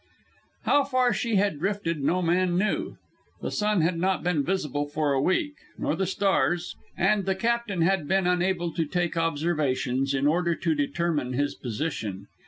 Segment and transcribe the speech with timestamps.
[0.63, 2.97] How far she had drifted no man knew.
[3.43, 7.83] The sun had not been visible for a week, nor the stars, and the captain
[7.83, 12.25] had been unable to take observations in order to determine his position.